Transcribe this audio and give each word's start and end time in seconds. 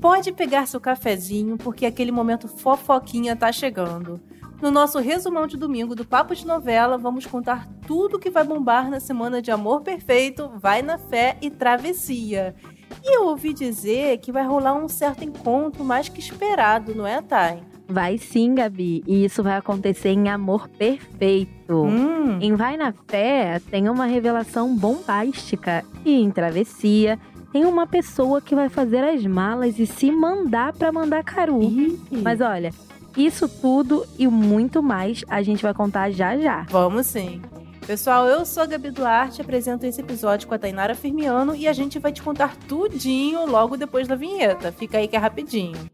pode 0.00 0.32
pegar 0.32 0.66
seu 0.66 0.80
cafezinho, 0.80 1.56
porque 1.56 1.86
aquele 1.86 2.12
momento 2.12 2.48
fofoquinha 2.48 3.36
tá 3.36 3.52
chegando. 3.52 4.20
No 4.60 4.70
nosso 4.72 4.98
resumão 4.98 5.46
de 5.46 5.56
domingo 5.56 5.94
do 5.94 6.04
Papo 6.04 6.34
de 6.34 6.44
Novela, 6.44 6.98
vamos 6.98 7.24
contar 7.24 7.68
tudo 7.86 8.18
que 8.18 8.30
vai 8.30 8.42
bombar 8.42 8.90
na 8.90 8.98
semana 8.98 9.40
de 9.40 9.52
Amor 9.52 9.82
Perfeito, 9.82 10.50
Vai 10.56 10.82
na 10.82 10.98
Fé 10.98 11.36
e 11.40 11.48
Travessia. 11.48 12.56
E 13.04 13.16
eu 13.16 13.26
ouvi 13.26 13.52
dizer 13.52 14.18
que 14.18 14.32
vai 14.32 14.44
rolar 14.44 14.74
um 14.74 14.88
certo 14.88 15.24
encontro 15.24 15.84
mais 15.84 16.08
que 16.08 16.18
esperado, 16.18 16.92
não 16.92 17.06
é, 17.06 17.22
Thay? 17.22 17.62
Vai 17.86 18.18
sim, 18.18 18.54
Gabi. 18.54 19.02
E 19.06 19.24
isso 19.24 19.42
vai 19.42 19.56
acontecer 19.56 20.10
em 20.10 20.28
Amor 20.28 20.68
Perfeito. 20.68 21.84
Hum. 21.84 22.38
Em 22.40 22.54
Vai 22.54 22.76
na 22.76 22.92
Fé 22.92 23.60
tem 23.70 23.88
uma 23.88 24.06
revelação 24.06 24.76
bombástica. 24.76 25.84
E 26.04 26.20
em 26.20 26.30
Travessia 26.30 27.18
tem 27.52 27.64
uma 27.64 27.86
pessoa 27.86 28.40
que 28.40 28.54
vai 28.54 28.68
fazer 28.68 29.04
as 29.04 29.24
malas 29.24 29.78
e 29.78 29.86
se 29.86 30.10
mandar 30.10 30.72
para 30.72 30.92
Mandacaru. 30.92 31.62
Ih. 31.62 32.00
Mas 32.22 32.40
olha, 32.40 32.72
isso 33.16 33.48
tudo 33.48 34.06
e 34.18 34.26
muito 34.26 34.82
mais 34.82 35.24
a 35.28 35.42
gente 35.42 35.62
vai 35.62 35.74
contar 35.74 36.10
já 36.10 36.36
já. 36.38 36.66
Vamos 36.70 37.06
sim. 37.06 37.40
Pessoal, 37.86 38.26
eu 38.26 38.44
sou 38.44 38.64
a 38.64 38.66
Gabi 38.66 38.90
Duarte, 38.90 39.40
apresento 39.40 39.86
esse 39.86 40.00
episódio 40.00 40.46
com 40.46 40.52
a 40.54 40.58
Tainara 40.58 40.94
Firmiano 40.94 41.56
e 41.56 41.66
a 41.66 41.72
gente 41.72 41.98
vai 41.98 42.12
te 42.12 42.20
contar 42.20 42.54
tudinho 42.68 43.46
logo 43.46 43.78
depois 43.78 44.06
da 44.06 44.14
vinheta. 44.14 44.70
Fica 44.70 44.98
aí 44.98 45.08
que 45.08 45.16
é 45.16 45.18
rapidinho. 45.18 45.90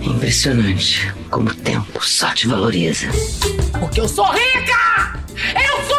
É 0.00 0.04
impressionante 0.06 1.12
como 1.30 1.50
o 1.50 1.54
tempo 1.54 2.00
só 2.00 2.32
te 2.32 2.46
valoriza. 2.46 3.08
Porque 3.80 4.00
eu 4.00 4.08
sou 4.08 4.26
rica! 4.26 5.20
Eu 5.34 5.84
sou 5.84 5.88
rica! 5.88 5.95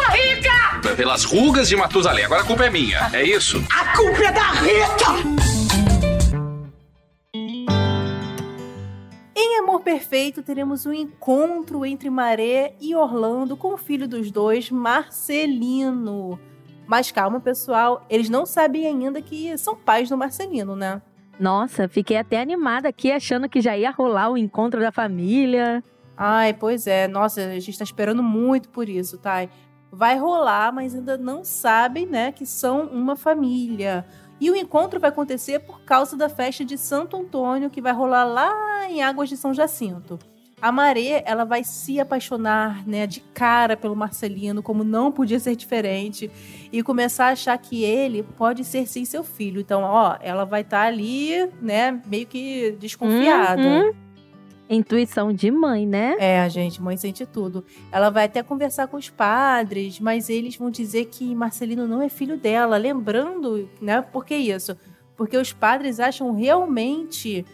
Pelas 0.98 1.22
rugas 1.22 1.68
de 1.68 1.76
Matusalém. 1.76 2.24
Agora 2.24 2.42
a 2.42 2.44
culpa 2.44 2.64
é 2.64 2.70
minha. 2.70 3.08
É 3.12 3.22
isso? 3.22 3.64
A 3.70 3.96
culpa 3.96 4.18
é 4.18 4.32
da 4.32 4.50
Rita! 4.50 5.12
Em 9.32 9.58
Amor 9.60 9.82
Perfeito, 9.82 10.42
teremos 10.42 10.86
um 10.86 10.92
encontro 10.92 11.86
entre 11.86 12.10
Maré 12.10 12.74
e 12.80 12.96
Orlando 12.96 13.56
com 13.56 13.74
o 13.74 13.76
filho 13.76 14.08
dos 14.08 14.32
dois, 14.32 14.72
Marcelino. 14.72 16.36
Mas 16.84 17.12
calma, 17.12 17.38
pessoal, 17.38 18.04
eles 18.10 18.28
não 18.28 18.44
sabem 18.44 18.84
ainda 18.84 19.22
que 19.22 19.56
são 19.56 19.76
pais 19.76 20.08
do 20.08 20.18
Marcelino, 20.18 20.74
né? 20.74 21.00
Nossa, 21.38 21.86
fiquei 21.86 22.16
até 22.16 22.40
animada 22.40 22.88
aqui 22.88 23.12
achando 23.12 23.48
que 23.48 23.60
já 23.60 23.76
ia 23.76 23.92
rolar 23.92 24.30
o 24.30 24.36
encontro 24.36 24.80
da 24.80 24.90
família. 24.90 25.80
Ai, 26.16 26.52
pois 26.54 26.88
é. 26.88 27.06
Nossa, 27.06 27.40
a 27.40 27.60
gente 27.60 27.78
tá 27.78 27.84
esperando 27.84 28.20
muito 28.20 28.68
por 28.68 28.88
isso, 28.88 29.16
Thay. 29.16 29.48
Vai 29.90 30.18
rolar, 30.18 30.72
mas 30.72 30.94
ainda 30.94 31.16
não 31.16 31.44
sabem, 31.44 32.06
né, 32.06 32.30
que 32.32 32.44
são 32.44 32.86
uma 32.86 33.16
família. 33.16 34.04
E 34.40 34.50
o 34.50 34.56
encontro 34.56 35.00
vai 35.00 35.10
acontecer 35.10 35.60
por 35.60 35.80
causa 35.80 36.16
da 36.16 36.28
festa 36.28 36.64
de 36.64 36.78
Santo 36.78 37.16
Antônio, 37.16 37.70
que 37.70 37.80
vai 37.80 37.92
rolar 37.92 38.24
lá 38.24 38.88
em 38.88 39.02
Águas 39.02 39.28
de 39.28 39.36
São 39.36 39.52
Jacinto. 39.52 40.18
A 40.60 40.72
Maré, 40.72 41.22
ela 41.24 41.44
vai 41.44 41.62
se 41.62 42.00
apaixonar, 42.00 42.86
né, 42.86 43.06
de 43.06 43.20
cara 43.20 43.76
pelo 43.76 43.94
Marcelino, 43.94 44.62
como 44.62 44.82
não 44.82 45.12
podia 45.12 45.38
ser 45.38 45.54
diferente, 45.54 46.30
e 46.72 46.82
começar 46.82 47.26
a 47.26 47.32
achar 47.32 47.56
que 47.58 47.84
ele 47.84 48.24
pode 48.24 48.64
ser 48.64 48.86
sim 48.86 49.04
seu 49.04 49.22
filho. 49.22 49.60
Então, 49.60 49.82
ó, 49.82 50.16
ela 50.20 50.44
vai 50.44 50.62
estar 50.62 50.82
ali, 50.82 51.48
né, 51.62 52.00
meio 52.06 52.26
que 52.26 52.72
desconfiada. 52.72 53.62
Uhum. 53.62 54.07
Intuição 54.68 55.32
de 55.32 55.50
mãe, 55.50 55.86
né? 55.86 56.16
É, 56.18 56.48
gente, 56.50 56.82
mãe 56.82 56.96
sente 56.96 57.24
tudo. 57.24 57.64
Ela 57.90 58.10
vai 58.10 58.26
até 58.26 58.42
conversar 58.42 58.86
com 58.88 58.96
os 58.96 59.08
padres, 59.08 59.98
mas 59.98 60.28
eles 60.28 60.56
vão 60.56 60.70
dizer 60.70 61.06
que 61.06 61.34
Marcelino 61.34 61.86
não 61.86 62.02
é 62.02 62.08
filho 62.08 62.36
dela. 62.36 62.76
Lembrando, 62.76 63.68
né? 63.80 64.02
Por 64.02 64.24
que 64.24 64.36
isso? 64.36 64.76
Porque 65.16 65.36
os 65.36 65.52
padres 65.52 65.98
acham 65.98 66.34
realmente 66.34 67.46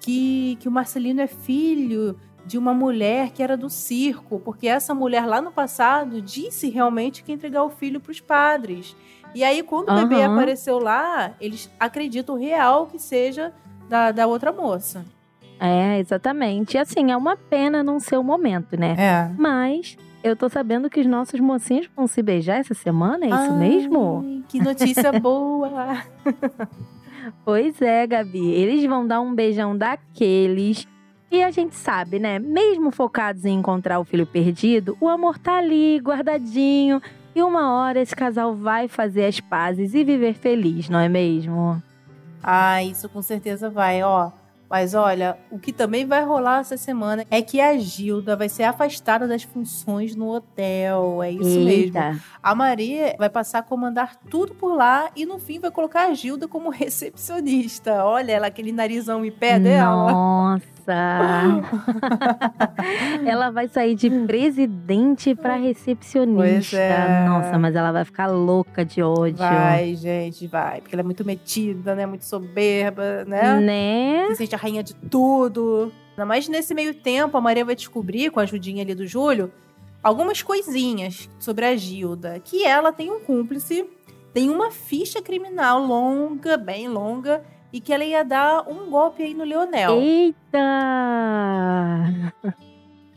que, 0.00 0.56
que 0.60 0.68
o 0.68 0.72
Marcelino 0.72 1.20
é 1.20 1.26
filho 1.26 2.16
de 2.46 2.56
uma 2.56 2.72
mulher 2.72 3.30
que 3.30 3.42
era 3.42 3.56
do 3.56 3.68
circo, 3.68 4.40
porque 4.40 4.66
essa 4.66 4.94
mulher 4.94 5.26
lá 5.26 5.40
no 5.40 5.52
passado 5.52 6.22
disse 6.22 6.70
realmente 6.70 7.22
que 7.22 7.30
ia 7.30 7.34
entregar 7.34 7.62
o 7.62 7.70
filho 7.70 8.00
para 8.00 8.10
os 8.10 8.20
padres. 8.20 8.96
E 9.34 9.44
aí, 9.44 9.62
quando 9.62 9.90
o 9.90 9.94
bebê 9.94 10.22
apareceu 10.22 10.78
lá, 10.78 11.34
eles 11.40 11.70
acreditam 11.78 12.36
real 12.36 12.86
que 12.86 12.98
seja 12.98 13.52
da, 13.88 14.10
da 14.10 14.26
outra 14.26 14.52
moça. 14.52 15.04
É, 15.60 15.98
exatamente. 15.98 16.74
E 16.74 16.78
assim, 16.78 17.10
é 17.10 17.16
uma 17.16 17.36
pena 17.36 17.82
não 17.82 18.00
ser 18.00 18.16
o 18.16 18.24
momento, 18.24 18.78
né? 18.78 18.96
É. 18.98 19.30
Mas 19.36 19.98
eu 20.24 20.34
tô 20.34 20.48
sabendo 20.48 20.88
que 20.88 21.00
os 21.00 21.06
nossos 21.06 21.38
mocinhos 21.38 21.88
vão 21.94 22.06
se 22.06 22.22
beijar 22.22 22.56
essa 22.60 22.74
semana, 22.74 23.26
é 23.26 23.28
isso 23.28 23.54
mesmo? 23.54 24.24
Ai, 24.24 24.42
Que 24.48 24.58
notícia 24.60 25.12
boa! 25.20 26.02
Pois 27.44 27.80
é, 27.82 28.06
Gabi. 28.06 28.50
Eles 28.52 28.84
vão 28.86 29.06
dar 29.06 29.20
um 29.20 29.34
beijão 29.34 29.76
daqueles. 29.76 30.88
E 31.30 31.42
a 31.42 31.50
gente 31.50 31.76
sabe, 31.76 32.18
né? 32.18 32.38
Mesmo 32.38 32.90
focados 32.90 33.44
em 33.44 33.58
encontrar 33.58 34.00
o 34.00 34.04
filho 34.04 34.26
perdido, 34.26 34.96
o 35.00 35.08
amor 35.08 35.38
tá 35.38 35.58
ali, 35.58 35.98
guardadinho. 35.98 37.00
E 37.34 37.42
uma 37.42 37.72
hora 37.72 38.00
esse 38.00 38.16
casal 38.16 38.54
vai 38.56 38.88
fazer 38.88 39.26
as 39.26 39.38
pazes 39.38 39.94
e 39.94 40.02
viver 40.02 40.34
feliz, 40.34 40.88
não 40.88 40.98
é 40.98 41.08
mesmo? 41.08 41.80
Ah, 42.42 42.82
isso 42.82 43.08
com 43.08 43.22
certeza 43.22 43.70
vai, 43.70 44.02
ó. 44.02 44.32
Mas 44.70 44.94
olha, 44.94 45.36
o 45.50 45.58
que 45.58 45.72
também 45.72 46.06
vai 46.06 46.24
rolar 46.24 46.60
essa 46.60 46.76
semana 46.76 47.26
é 47.28 47.42
que 47.42 47.60
a 47.60 47.76
Gilda 47.76 48.36
vai 48.36 48.48
ser 48.48 48.62
afastada 48.62 49.26
das 49.26 49.42
funções 49.42 50.14
no 50.14 50.28
hotel. 50.28 51.20
É 51.24 51.32
isso 51.32 51.42
mesmo. 51.42 51.68
Eita. 51.68 52.20
A 52.40 52.54
Maria 52.54 53.16
vai 53.18 53.28
passar 53.28 53.58
a 53.58 53.62
comandar 53.62 54.14
tudo 54.30 54.54
por 54.54 54.76
lá 54.76 55.10
e 55.16 55.26
no 55.26 55.40
fim 55.40 55.58
vai 55.58 55.72
colocar 55.72 56.06
a 56.06 56.14
Gilda 56.14 56.46
como 56.46 56.70
recepcionista. 56.70 58.04
Olha 58.04 58.30
ela, 58.30 58.46
aquele 58.46 58.70
narizão 58.70 59.24
em 59.24 59.32
pé 59.32 59.58
dela. 59.58 60.12
Nossa! 60.12 60.79
ela 63.26 63.50
vai 63.50 63.68
sair 63.68 63.94
de 63.94 64.10
presidente 64.10 65.34
pra 65.34 65.56
recepcionista. 65.56 66.76
É. 66.76 67.26
Nossa, 67.26 67.58
mas 67.58 67.74
ela 67.74 67.92
vai 67.92 68.04
ficar 68.04 68.26
louca 68.26 68.84
de 68.84 69.02
ódio. 69.02 69.38
Vai, 69.38 69.94
gente, 69.94 70.46
vai. 70.46 70.80
Porque 70.80 70.94
ela 70.94 71.02
é 71.02 71.04
muito 71.04 71.24
metida, 71.24 71.94
né? 71.94 72.06
Muito 72.06 72.24
soberba, 72.24 73.24
né? 73.24 73.60
Né? 73.60 74.26
se 74.30 74.36
sente 74.36 74.54
a 74.54 74.58
rainha 74.58 74.82
de 74.82 74.94
tudo. 74.94 75.92
Mas 76.16 76.48
nesse 76.48 76.74
meio 76.74 76.94
tempo, 76.94 77.36
a 77.36 77.40
Maria 77.40 77.64
vai 77.64 77.74
descobrir, 77.74 78.30
com 78.30 78.40
a 78.40 78.42
ajudinha 78.42 78.82
ali 78.82 78.94
do 78.94 79.06
Júlio, 79.06 79.50
algumas 80.02 80.42
coisinhas 80.42 81.28
sobre 81.38 81.64
a 81.64 81.76
Gilda. 81.76 82.40
Que 82.44 82.64
ela 82.64 82.92
tem 82.92 83.10
um 83.10 83.20
cúmplice, 83.20 83.88
tem 84.32 84.50
uma 84.50 84.70
ficha 84.70 85.22
criminal 85.22 85.84
longa, 85.84 86.56
bem 86.56 86.88
longa, 86.88 87.42
e 87.72 87.80
que 87.80 87.92
ela 87.92 88.04
ia 88.04 88.24
dar 88.24 88.68
um 88.68 88.90
golpe 88.90 89.22
aí 89.22 89.34
no 89.34 89.44
Leonel. 89.44 90.00
Eita! 90.00 90.60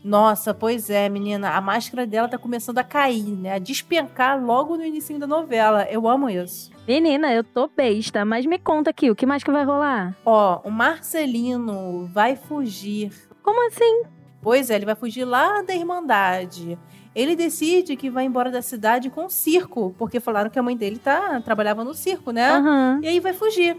Nossa, 0.04 0.52
pois 0.52 0.90
é, 0.90 1.08
menina. 1.08 1.52
A 1.52 1.60
máscara 1.62 2.06
dela 2.06 2.28
tá 2.28 2.36
começando 2.36 2.76
a 2.76 2.84
cair, 2.84 3.24
né? 3.24 3.54
A 3.54 3.58
despencar 3.58 4.38
logo 4.38 4.76
no 4.76 4.84
início 4.84 5.18
da 5.18 5.26
novela. 5.26 5.86
Eu 5.90 6.06
amo 6.06 6.28
isso. 6.28 6.70
Menina, 6.86 7.32
eu 7.32 7.42
tô 7.42 7.70
besta, 7.74 8.22
mas 8.22 8.44
me 8.44 8.58
conta 8.58 8.90
aqui, 8.90 9.10
o 9.10 9.14
que 9.16 9.24
mais 9.24 9.42
que 9.42 9.50
vai 9.50 9.64
rolar? 9.64 10.14
Ó, 10.26 10.60
o 10.62 10.70
Marcelino 10.70 12.06
vai 12.12 12.36
fugir 12.36 13.10
Como 13.42 13.66
assim? 13.66 14.02
Pois 14.42 14.68
é, 14.68 14.74
ele 14.74 14.84
vai 14.84 14.94
fugir 14.94 15.24
lá 15.24 15.62
da 15.62 15.74
Irmandade. 15.74 16.78
Ele 17.14 17.34
decide 17.34 17.96
que 17.96 18.10
vai 18.10 18.24
embora 18.24 18.50
da 18.50 18.60
cidade 18.60 19.08
com 19.08 19.24
o 19.24 19.30
circo, 19.30 19.94
porque 19.98 20.20
falaram 20.20 20.50
que 20.50 20.58
a 20.58 20.62
mãe 20.62 20.76
dele 20.76 20.98
tá, 20.98 21.40
trabalhava 21.40 21.82
no 21.82 21.94
circo, 21.94 22.30
né? 22.30 22.50
Aham. 22.50 23.00
E 23.02 23.08
aí 23.08 23.20
vai 23.20 23.32
fugir. 23.32 23.74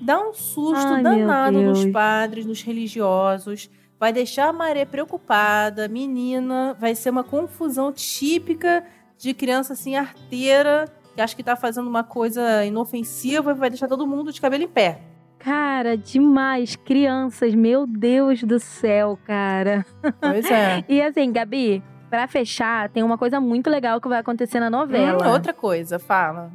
Dá 0.00 0.20
um 0.20 0.32
susto 0.32 0.94
Ai, 0.94 1.02
danado 1.02 1.60
nos 1.60 1.84
padres, 1.86 2.44
nos 2.44 2.62
religiosos. 2.62 3.70
Vai 3.98 4.12
deixar 4.12 4.48
a 4.48 4.52
Maré 4.52 4.84
preocupada, 4.84 5.88
menina. 5.88 6.76
Vai 6.78 6.94
ser 6.94 7.10
uma 7.10 7.24
confusão 7.24 7.92
típica 7.92 8.84
de 9.16 9.32
criança 9.32 9.72
assim, 9.72 9.96
arteira, 9.96 10.86
que 11.14 11.20
acha 11.20 11.34
que 11.34 11.42
tá 11.42 11.56
fazendo 11.56 11.88
uma 11.88 12.04
coisa 12.04 12.64
inofensiva 12.64 13.52
e 13.52 13.54
vai 13.54 13.70
deixar 13.70 13.88
todo 13.88 14.06
mundo 14.06 14.32
de 14.32 14.40
cabelo 14.40 14.64
em 14.64 14.68
pé. 14.68 15.00
Cara, 15.38 15.96
demais. 15.96 16.74
Crianças, 16.74 17.54
meu 17.54 17.86
Deus 17.86 18.42
do 18.42 18.58
céu, 18.58 19.18
cara. 19.26 19.84
Pois 20.20 20.50
é. 20.50 20.84
E 20.88 21.00
assim, 21.02 21.30
Gabi, 21.32 21.82
pra 22.08 22.26
fechar, 22.26 22.88
tem 22.88 23.02
uma 23.02 23.18
coisa 23.18 23.40
muito 23.40 23.68
legal 23.68 24.00
que 24.00 24.08
vai 24.08 24.18
acontecer 24.18 24.58
na 24.58 24.70
novela. 24.70 25.26
Hum, 25.26 25.32
outra 25.32 25.52
coisa, 25.52 25.98
fala. 25.98 26.50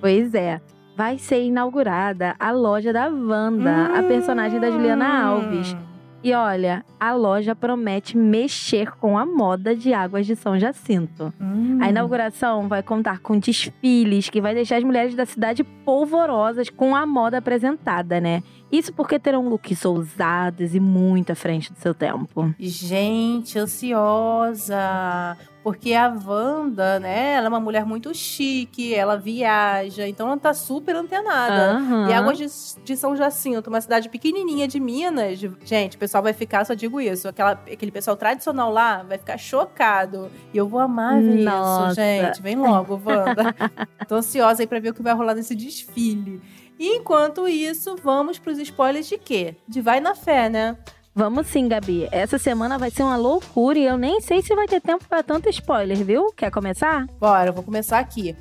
Pois 0.00 0.34
é. 0.34 0.60
Vai 0.96 1.18
ser 1.18 1.42
inaugurada 1.42 2.34
a 2.38 2.50
loja 2.52 2.92
da 2.92 3.08
Wanda, 3.08 3.98
a 3.98 4.02
personagem 4.02 4.60
da 4.60 4.70
Juliana 4.70 5.04
Hum. 5.06 5.26
Alves. 5.44 5.76
E 6.24 6.32
olha, 6.34 6.84
a 7.00 7.12
loja 7.14 7.52
promete 7.52 8.16
mexer 8.16 8.92
com 8.92 9.18
a 9.18 9.26
moda 9.26 9.74
de 9.74 9.92
Águas 9.92 10.24
de 10.24 10.36
São 10.36 10.56
Jacinto. 10.56 11.34
Hum. 11.40 11.78
A 11.80 11.88
inauguração 11.88 12.68
vai 12.68 12.80
contar 12.80 13.18
com 13.18 13.36
desfiles 13.36 14.30
que 14.30 14.40
vai 14.40 14.54
deixar 14.54 14.76
as 14.76 14.84
mulheres 14.84 15.16
da 15.16 15.26
cidade 15.26 15.64
polvorosas 15.64 16.70
com 16.70 16.94
a 16.94 17.04
moda 17.04 17.38
apresentada, 17.38 18.20
né? 18.20 18.40
Isso 18.70 18.92
porque 18.92 19.18
terão 19.18 19.48
looks 19.48 19.84
ousados 19.84 20.76
e 20.76 20.80
muito 20.80 21.32
à 21.32 21.34
frente 21.34 21.72
do 21.72 21.78
seu 21.80 21.92
tempo. 21.92 22.54
Gente, 22.56 23.58
ansiosa. 23.58 25.36
Porque 25.62 25.94
a 25.94 26.08
Wanda, 26.08 26.98
né, 26.98 27.34
ela 27.34 27.46
é 27.46 27.48
uma 27.48 27.60
mulher 27.60 27.84
muito 27.86 28.12
chique, 28.12 28.92
ela 28.92 29.16
viaja, 29.16 30.08
então 30.08 30.26
ela 30.26 30.36
tá 30.36 30.52
super 30.52 30.96
antenada. 30.96 31.76
Aham. 31.76 32.10
E 32.10 32.12
Águas 32.12 32.38
de, 32.38 32.84
de 32.84 32.96
São 32.96 33.14
Jacinto, 33.14 33.70
uma 33.70 33.80
cidade 33.80 34.08
pequenininha 34.08 34.66
de 34.66 34.80
Minas, 34.80 35.38
gente, 35.64 35.96
o 35.96 35.98
pessoal 36.00 36.20
vai 36.22 36.32
ficar, 36.32 36.64
só 36.64 36.74
digo 36.74 37.00
isso, 37.00 37.28
aquela, 37.28 37.52
aquele 37.52 37.92
pessoal 37.92 38.16
tradicional 38.16 38.72
lá 38.72 39.04
vai 39.04 39.18
ficar 39.18 39.38
chocado. 39.38 40.28
E 40.52 40.58
eu 40.58 40.66
vou 40.66 40.80
amar 40.80 41.22
ver 41.22 41.44
Nossa. 41.44 41.86
isso, 41.86 41.94
gente. 41.94 42.42
Vem 42.42 42.56
logo, 42.56 43.00
Wanda. 43.04 43.54
Tô 44.08 44.16
ansiosa 44.16 44.62
aí 44.62 44.66
pra 44.66 44.80
ver 44.80 44.90
o 44.90 44.94
que 44.94 45.02
vai 45.02 45.14
rolar 45.14 45.34
nesse 45.34 45.54
desfile. 45.54 46.42
E 46.78 46.96
enquanto 46.96 47.46
isso, 47.46 47.94
vamos 48.02 48.38
pros 48.38 48.58
spoilers 48.58 49.06
de 49.06 49.16
quê? 49.16 49.54
De 49.68 49.80
Vai 49.80 50.00
na 50.00 50.16
Fé, 50.16 50.48
né? 50.48 50.76
Vamos 51.14 51.46
sim, 51.46 51.68
Gabi. 51.68 52.08
Essa 52.10 52.38
semana 52.38 52.78
vai 52.78 52.90
ser 52.90 53.02
uma 53.02 53.16
loucura 53.16 53.78
e 53.78 53.84
eu 53.84 53.98
nem 53.98 54.20
sei 54.20 54.40
se 54.40 54.54
vai 54.54 54.66
ter 54.66 54.80
tempo 54.80 55.04
pra 55.06 55.22
tanto 55.22 55.48
spoiler, 55.50 55.98
viu? 55.98 56.32
Quer 56.32 56.50
começar? 56.50 57.06
Bora, 57.20 57.50
eu 57.50 57.52
vou 57.52 57.62
começar 57.62 57.98
aqui. 57.98 58.34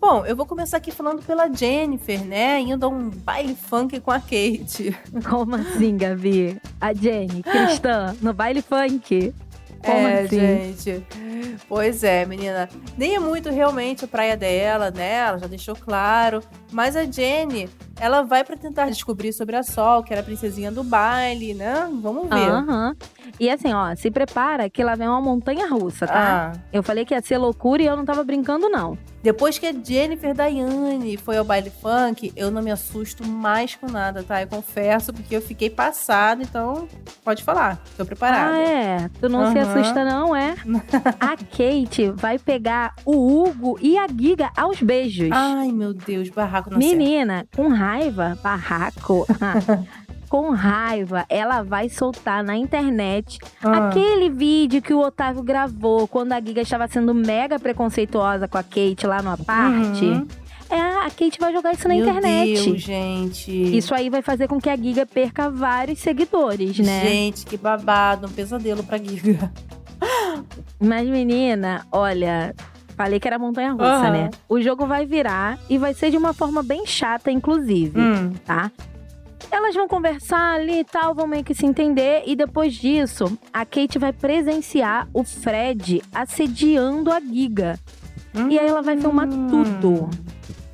Bom, 0.00 0.24
eu 0.26 0.34
vou 0.34 0.46
começar 0.46 0.76
aqui 0.76 0.90
falando 0.90 1.22
pela 1.22 1.48
Jennifer, 1.52 2.24
né? 2.24 2.60
Indo 2.60 2.86
a 2.86 2.88
um 2.88 3.08
baile 3.08 3.54
funk 3.56 4.00
com 4.00 4.10
a 4.10 4.20
Kate. 4.20 4.96
Como 5.28 5.54
assim, 5.54 5.96
Gabi? 5.96 6.60
A 6.80 6.92
Jenny, 6.92 7.42
cristã, 7.42 8.14
no 8.20 8.32
baile 8.32 8.62
funk. 8.62 9.32
Como 9.84 10.08
é, 10.08 10.20
assim? 10.22 10.38
gente. 10.38 11.06
Pois 11.68 12.04
é, 12.04 12.24
menina. 12.24 12.68
Nem 12.96 13.16
é 13.16 13.18
muito 13.18 13.50
realmente 13.50 14.04
a 14.04 14.08
praia 14.08 14.36
dela, 14.36 14.90
né? 14.90 15.14
Ela 15.14 15.38
já 15.38 15.46
deixou 15.46 15.74
claro. 15.74 16.40
Mas 16.70 16.96
a 16.96 17.04
Jenny, 17.04 17.68
ela 18.02 18.22
vai 18.22 18.42
pra 18.42 18.56
tentar 18.56 18.86
descobrir 18.90 19.32
sobre 19.32 19.54
a 19.54 19.62
Sol, 19.62 20.02
que 20.02 20.12
era 20.12 20.20
a 20.22 20.24
princesinha 20.24 20.72
do 20.72 20.82
baile, 20.82 21.54
né? 21.54 21.88
Vamos 22.02 22.28
ver. 22.28 22.50
Aham. 22.50 22.96
E 23.38 23.48
assim, 23.48 23.72
ó, 23.72 23.94
se 23.94 24.10
prepara 24.10 24.68
que 24.68 24.82
lá 24.82 24.94
vem 24.96 25.06
uma 25.08 25.20
montanha 25.20 25.68
russa, 25.68 26.06
tá? 26.06 26.52
Ah, 26.54 26.58
Eu 26.72 26.82
falei 26.82 27.04
que 27.04 27.14
ia 27.14 27.22
ser 27.22 27.38
loucura 27.38 27.80
e 27.82 27.86
eu 27.86 27.96
não 27.96 28.04
tava 28.04 28.22
brincando, 28.24 28.68
não. 28.68 28.98
depois 29.22 29.56
que 29.58 29.66
a 29.66 29.72
Jennifer 29.72 30.34
Dayane 30.34 31.16
foi 31.16 31.36
ao 31.38 31.44
baile 31.44 31.70
funk, 31.70 32.32
eu 32.36 32.50
não 32.50 32.60
me 32.60 32.70
assusto 32.72 33.24
mais 33.26 33.76
com 33.76 33.86
nada, 33.90 34.22
tá? 34.24 34.42
Eu 34.42 34.48
confesso, 34.48 35.12
porque 35.12 35.34
eu 35.36 35.40
fiquei 35.40 35.70
passada, 35.70 36.42
então 36.42 36.88
pode 37.24 37.42
falar. 37.44 37.80
Tô 37.96 38.04
preparada. 38.04 38.52
Ah, 38.52 38.58
é? 38.58 39.10
Tu 39.20 39.28
não 39.28 39.52
se 39.52 39.58
Aham. 39.58 39.78
assusta, 39.80 40.04
não, 40.04 40.34
é? 40.34 40.54
a 41.20 41.36
Kate 41.36 42.10
vai 42.16 42.38
pegar 42.38 42.94
o 43.06 43.12
Hugo 43.44 43.78
e 43.80 43.96
a 43.96 44.06
Giga 44.08 44.50
aos 44.56 44.82
beijos. 44.82 45.30
Ai, 45.32 45.70
meu 45.70 45.94
Deus, 45.94 46.28
barraco 46.28 46.68
na. 46.70 46.78
Menina, 46.78 47.46
com 47.54 47.68
raiva, 47.68 47.91
barraco. 48.42 49.26
com 50.28 50.50
raiva, 50.50 51.26
ela 51.28 51.62
vai 51.62 51.90
soltar 51.90 52.42
na 52.42 52.56
internet 52.56 53.38
Ah. 53.62 53.88
aquele 53.88 54.30
vídeo 54.30 54.80
que 54.80 54.94
o 54.94 54.98
Otávio 55.00 55.42
gravou 55.42 56.08
quando 56.08 56.32
a 56.32 56.40
Giga 56.40 56.62
estava 56.62 56.88
sendo 56.88 57.12
mega 57.12 57.58
preconceituosa 57.58 58.48
com 58.48 58.56
a 58.56 58.62
Kate 58.62 59.06
lá 59.06 59.20
numa 59.20 59.36
parte. 59.36 60.06
Uhum. 60.06 60.26
É, 60.70 60.80
a 60.80 61.10
Kate 61.10 61.38
vai 61.38 61.52
jogar 61.52 61.72
isso 61.74 61.86
na 61.86 61.94
Meu 61.94 62.08
internet. 62.08 62.64
Deus, 62.64 62.80
gente. 62.80 63.76
Isso 63.76 63.94
aí 63.94 64.08
vai 64.08 64.22
fazer 64.22 64.48
com 64.48 64.58
que 64.58 64.70
a 64.70 64.76
Giga 64.76 65.04
perca 65.04 65.50
vários 65.50 65.98
seguidores, 65.98 66.78
né? 66.78 67.02
Gente, 67.04 67.44
que 67.44 67.58
babado, 67.58 68.26
um 68.26 68.30
pesadelo 68.30 68.82
pra 68.82 68.96
Giga. 68.96 69.52
Mas, 70.80 71.06
menina, 71.08 71.86
olha. 71.92 72.54
Falei 73.02 73.18
que 73.18 73.26
era 73.26 73.36
montanha 73.36 73.72
russa, 73.72 73.84
Aham. 73.84 74.10
né? 74.12 74.30
O 74.48 74.60
jogo 74.60 74.86
vai 74.86 75.04
virar 75.04 75.58
e 75.68 75.76
vai 75.76 75.92
ser 75.92 76.12
de 76.12 76.16
uma 76.16 76.32
forma 76.32 76.62
bem 76.62 76.86
chata, 76.86 77.32
inclusive. 77.32 77.98
Hum. 78.00 78.32
tá? 78.46 78.70
Elas 79.50 79.74
vão 79.74 79.88
conversar 79.88 80.54
ali 80.54 80.78
e 80.80 80.84
tal, 80.84 81.12
vão 81.12 81.26
meio 81.26 81.42
que 81.42 81.52
se 81.52 81.66
entender. 81.66 82.22
E 82.26 82.36
depois 82.36 82.74
disso, 82.74 83.36
a 83.52 83.66
Kate 83.66 83.98
vai 83.98 84.12
presenciar 84.12 85.08
o 85.12 85.24
Fred 85.24 86.00
assediando 86.14 87.10
a 87.10 87.18
Giga. 87.18 87.76
E 88.48 88.56
aí 88.56 88.68
ela 88.68 88.82
vai 88.82 88.96
filmar 88.96 89.26
Hum. 89.28 89.48
tudo. 89.48 90.08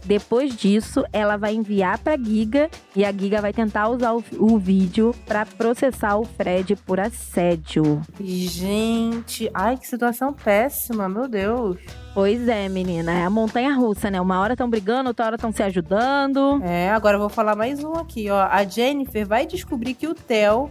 Depois 0.08 0.56
disso, 0.56 1.05
ela 1.12 1.37
vai 1.37 1.55
enviar 1.55 1.99
pra 1.99 2.16
Giga 2.16 2.70
e 2.96 3.05
a 3.05 3.12
Giga 3.12 3.43
vai 3.43 3.52
tentar 3.52 3.90
usar 3.90 4.14
o, 4.14 4.25
o 4.38 4.58
vídeo 4.58 5.14
pra 5.26 5.44
processar 5.44 6.16
o 6.16 6.25
Fred 6.25 6.75
por 6.76 6.99
assédio. 6.99 8.00
Gente, 8.19 9.50
ai, 9.52 9.76
que 9.76 9.87
situação 9.87 10.32
péssima, 10.32 11.10
meu 11.10 11.28
Deus. 11.28 11.76
Pois 12.14 12.49
é, 12.49 12.70
menina, 12.70 13.12
é 13.12 13.25
a 13.26 13.28
montanha 13.28 13.75
russa, 13.75 14.10
né? 14.10 14.19
Uma 14.19 14.40
hora 14.40 14.55
estão 14.55 14.70
brigando, 14.70 15.10
outra 15.10 15.26
hora 15.26 15.34
estão 15.34 15.52
se 15.52 15.62
ajudando. 15.62 16.58
É, 16.64 16.88
agora 16.88 17.16
eu 17.16 17.20
vou 17.20 17.28
falar 17.28 17.54
mais 17.54 17.84
um 17.84 17.93
aqui, 17.93 18.31
ó. 18.31 18.49
A 18.50 18.64
Jennifer 18.64 19.26
vai 19.26 19.44
descobrir 19.44 19.93
que 19.93 20.08
o 20.08 20.14
Theo 20.14 20.70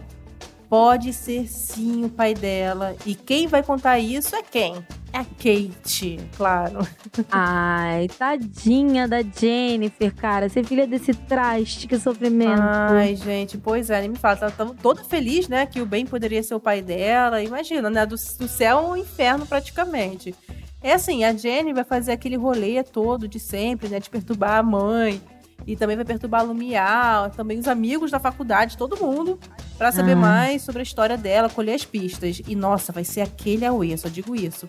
pode 0.68 1.12
ser 1.12 1.46
sim 1.46 2.04
o 2.04 2.08
pai 2.08 2.34
dela. 2.34 2.96
E 3.06 3.14
quem 3.14 3.46
vai 3.46 3.62
contar 3.62 4.00
isso 4.00 4.34
é 4.34 4.42
quem? 4.42 4.84
É 5.12 5.18
a 5.18 5.24
Kate, 5.24 6.18
claro. 6.36 6.86
Ai, 7.30 8.08
tadinha 8.08 9.08
da 9.08 9.22
Jennifer, 9.22 10.14
cara. 10.14 10.48
Ser 10.48 10.64
filha 10.64 10.86
desse 10.86 11.14
traste, 11.14 11.86
que 11.86 11.98
sofrimento. 11.98 12.60
Ai, 12.60 13.16
gente, 13.16 13.56
pois 13.56 13.88
é, 13.90 14.00
nem 14.00 14.10
me 14.10 14.16
fala. 14.18 14.38
Ela 14.42 14.50
tá 14.50 14.66
toda 14.82 15.02
feliz, 15.02 15.48
né, 15.48 15.64
que 15.66 15.80
o 15.80 15.86
Ben 15.86 16.04
poderia 16.04 16.42
ser 16.42 16.54
o 16.54 16.60
pai 16.60 16.82
dela. 16.82 17.42
Imagina, 17.42 17.88
né, 17.88 18.04
do, 18.04 18.16
do 18.16 18.48
céu 18.48 18.78
ao 18.78 18.96
inferno 18.96 19.46
praticamente. 19.46 20.34
É 20.82 20.92
assim, 20.92 21.24
a 21.24 21.32
Jenny 21.32 21.72
vai 21.72 21.84
fazer 21.84 22.12
aquele 22.12 22.36
rolê 22.36 22.82
todo 22.84 23.26
de 23.26 23.40
sempre, 23.40 23.88
né, 23.88 23.98
de 23.98 24.10
perturbar 24.10 24.58
a 24.58 24.62
mãe. 24.62 25.20
E 25.66 25.74
também 25.74 25.96
vai 25.96 26.04
perturbar 26.04 26.40
a 26.42 26.44
Lumiar, 26.44 27.30
também 27.30 27.58
os 27.58 27.66
amigos 27.66 28.10
da 28.10 28.18
faculdade, 28.20 28.76
todo 28.76 28.96
mundo, 28.96 29.38
pra 29.76 29.90
saber 29.90 30.12
Ah. 30.12 30.16
mais 30.16 30.62
sobre 30.62 30.80
a 30.80 30.82
história 30.82 31.16
dela, 31.16 31.48
colher 31.50 31.74
as 31.74 31.84
pistas. 31.84 32.40
E 32.46 32.54
nossa, 32.54 32.92
vai 32.92 33.04
ser 33.04 33.22
aquele 33.22 33.66
auê, 33.66 33.94
só 33.96 34.08
digo 34.08 34.34
isso. 34.36 34.66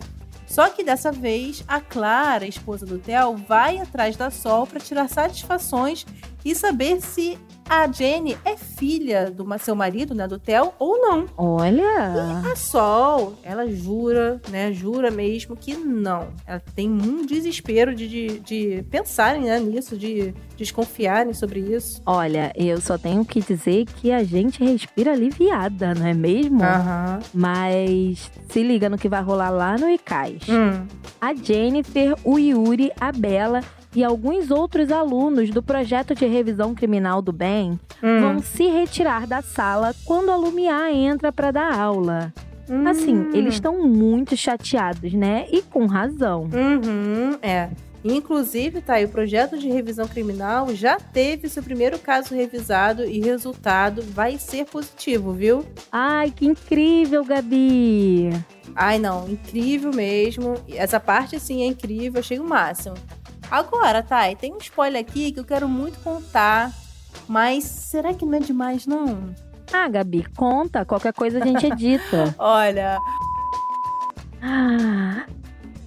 Só 0.50 0.68
que 0.68 0.82
dessa 0.82 1.12
vez, 1.12 1.62
a 1.68 1.80
Clara, 1.80 2.44
esposa 2.44 2.84
do 2.84 2.98
Theo, 2.98 3.36
vai 3.36 3.78
atrás 3.78 4.16
da 4.16 4.30
Sol 4.30 4.66
pra 4.66 4.80
tirar 4.80 5.08
satisfações 5.08 6.04
e 6.44 6.54
saber 6.54 7.00
se 7.00 7.38
a 7.70 7.86
Jenny 7.86 8.36
é 8.44 8.56
filha 8.56 9.30
do 9.30 9.46
seu 9.60 9.76
marido, 9.76 10.12
né, 10.12 10.26
do 10.26 10.40
Theo, 10.40 10.72
ou 10.76 10.98
não. 10.98 11.26
Olha. 11.36 12.42
A 12.50 12.56
Sol, 12.56 13.34
ela 13.44 13.68
jura, 13.68 14.40
né, 14.50 14.72
jura 14.72 15.08
mesmo 15.08 15.54
que 15.54 15.76
não. 15.76 16.30
Ela 16.44 16.60
tem 16.74 16.90
um 16.90 17.24
desespero 17.24 17.94
de, 17.94 18.08
de, 18.08 18.40
de 18.40 18.82
pensarem 18.90 19.42
né, 19.42 19.60
nisso, 19.60 19.96
de 19.96 20.34
desconfiarem 20.56 21.32
sobre 21.32 21.60
isso. 21.60 22.02
Olha, 22.04 22.52
eu 22.56 22.80
só 22.80 22.98
tenho 22.98 23.24
que 23.24 23.40
dizer 23.40 23.86
que 23.86 24.10
a 24.10 24.24
gente 24.24 24.64
respira 24.64 25.12
aliviada, 25.12 25.94
não 25.94 26.08
é 26.08 26.12
mesmo? 26.12 26.64
Aham. 26.64 27.20
Mas 27.32 28.32
se 28.48 28.64
liga 28.64 28.88
no 28.88 28.98
que 28.98 29.08
vai 29.08 29.22
rolar 29.22 29.50
lá 29.50 29.78
no 29.78 29.88
ICAS. 29.88 30.48
Hum. 30.48 30.86
A 31.20 31.32
Jennifer, 31.34 32.16
o 32.24 32.36
Yuri, 32.36 32.90
a 33.00 33.12
Bela 33.12 33.60
e 33.94 34.04
alguns 34.04 34.50
outros 34.50 34.90
alunos 34.90 35.50
do 35.50 35.62
projeto 35.62 36.14
de 36.14 36.26
revisão 36.26 36.74
criminal 36.74 37.20
do 37.20 37.32
bem 37.32 37.78
Hum. 38.02 38.20
vão 38.20 38.38
se 38.42 38.66
retirar 38.68 39.26
da 39.26 39.42
sala 39.42 39.94
quando 40.04 40.30
a 40.30 40.36
Lumiar 40.36 40.90
entra 40.90 41.32
para 41.32 41.50
dar 41.50 41.74
aula. 41.78 42.32
Assim, 42.88 43.16
Hum. 43.16 43.30
eles 43.34 43.54
estão 43.54 43.82
muito 43.88 44.36
chateados, 44.36 45.12
né? 45.12 45.46
E 45.50 45.60
com 45.60 45.86
razão. 45.86 46.42
Uhum, 46.52 47.36
é. 47.42 47.68
Inclusive, 48.02 48.80
tá 48.80 48.94
aí, 48.94 49.04
o 49.04 49.08
projeto 49.10 49.58
de 49.58 49.68
revisão 49.68 50.06
criminal 50.08 50.74
já 50.74 50.96
teve 50.96 51.48
seu 51.50 51.62
primeiro 51.62 51.98
caso 51.98 52.34
revisado 52.34 53.04
e 53.04 53.20
resultado 53.20 54.02
vai 54.14 54.38
ser 54.38 54.64
positivo, 54.64 55.32
viu? 55.34 55.66
Ai, 55.92 56.30
que 56.34 56.46
incrível, 56.46 57.22
Gabi! 57.24 58.30
Ai, 58.74 58.98
não, 58.98 59.28
incrível 59.28 59.92
mesmo. 59.92 60.54
Essa 60.70 60.98
parte, 60.98 61.38
sim, 61.38 61.60
é 61.62 61.66
incrível, 61.66 62.20
achei 62.20 62.38
o 62.38 62.44
máximo. 62.48 62.94
Agora, 63.50 64.02
Thay, 64.02 64.36
tem 64.36 64.52
um 64.52 64.58
spoiler 64.58 65.00
aqui 65.00 65.32
que 65.32 65.40
eu 65.40 65.44
quero 65.44 65.68
muito 65.68 65.98
contar, 66.00 66.70
mas 67.28 67.64
será 67.64 68.14
que 68.14 68.24
não 68.24 68.34
é 68.34 68.40
demais, 68.40 68.86
não? 68.86 69.34
Ah, 69.72 69.88
Gabi, 69.88 70.24
conta. 70.36 70.84
Qualquer 70.84 71.12
coisa 71.12 71.42
a 71.42 71.46
gente 71.46 71.66
edita. 71.66 72.34
Olha, 72.38 72.98
Ah, 74.42 75.24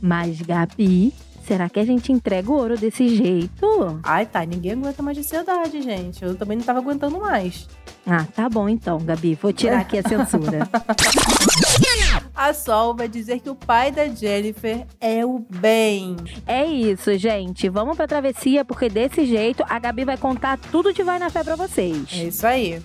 Mas, 0.01 0.41
Gabi, 0.41 1.13
será 1.45 1.69
que 1.69 1.79
a 1.79 1.85
gente 1.85 2.11
entrega 2.11 2.49
o 2.51 2.55
ouro 2.55 2.77
desse 2.77 3.07
jeito? 3.15 3.99
ai, 4.03 4.25
tá, 4.25 4.45
ninguém 4.45 4.73
aguenta 4.73 5.01
mais 5.01 5.17
de 5.17 5.23
ansiedade, 5.23 5.81
gente. 5.81 6.23
Eu 6.23 6.35
também 6.35 6.57
não 6.57 6.63
tava 6.65 6.79
aguentando 6.79 7.19
mais. 7.19 7.67
Ah, 8.05 8.25
tá 8.35 8.49
bom 8.49 8.67
então, 8.67 8.97
Gabi. 8.99 9.35
Vou 9.41 9.53
tirar 9.53 9.79
aqui 9.79 9.97
a 9.97 10.03
censura. 10.03 10.67
A 12.35 12.53
Sol 12.53 12.95
vai 12.95 13.07
dizer 13.07 13.39
que 13.39 13.49
o 13.49 13.55
pai 13.55 13.91
da 13.91 14.07
Jennifer 14.07 14.87
é 14.99 15.23
o 15.25 15.45
bem. 15.49 16.15
é 16.47 16.65
isso, 16.65 17.15
gente. 17.17 17.69
Vamos 17.69 17.95
pra 17.95 18.07
travessia, 18.07 18.65
porque 18.65 18.89
desse 18.89 19.25
jeito 19.25 19.63
a 19.69 19.77
Gabi 19.77 20.03
vai 20.03 20.17
contar 20.17 20.57
tudo 20.57 20.91
de 20.91 21.03
Vai 21.03 21.19
na 21.19 21.29
Fé 21.29 21.43
pra 21.43 21.55
vocês. 21.55 22.07
É 22.11 22.23
isso 22.23 22.45
aí. 22.47 22.81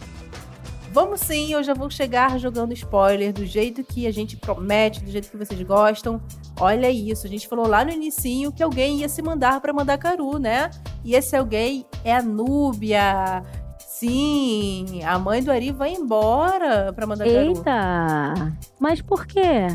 Vamos 0.92 1.20
sim, 1.20 1.52
eu 1.52 1.62
já 1.62 1.74
vou 1.74 1.90
chegar 1.90 2.38
jogando 2.38 2.72
spoiler 2.72 3.32
do 3.32 3.44
jeito 3.44 3.84
que 3.84 4.06
a 4.06 4.10
gente 4.10 4.36
promete, 4.36 5.04
do 5.04 5.10
jeito 5.10 5.30
que 5.30 5.36
vocês 5.36 5.60
gostam. 5.62 6.20
Olha 6.58 6.90
isso, 6.90 7.26
a 7.26 7.30
gente 7.30 7.46
falou 7.46 7.68
lá 7.68 7.84
no 7.84 7.90
inicinho 7.92 8.50
que 8.50 8.62
alguém 8.62 9.00
ia 9.00 9.08
se 9.08 9.22
mandar 9.22 9.60
pra 9.60 9.72
Mandacaru, 9.72 10.38
né? 10.38 10.70
E 11.04 11.14
esse 11.14 11.36
alguém 11.36 11.86
é 12.02 12.16
a 12.16 12.22
Núbia. 12.22 13.42
Sim, 13.98 15.02
a 15.04 15.18
mãe 15.18 15.42
do 15.42 15.50
Ari 15.50 15.72
vai 15.72 15.92
embora 15.92 16.92
pra 16.92 17.06
Mandacaru. 17.06 17.36
Eita! 17.36 18.52
Mas 18.78 19.00
por 19.02 19.26
quê? 19.26 19.66